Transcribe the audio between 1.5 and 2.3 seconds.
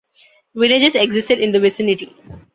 the vicinity.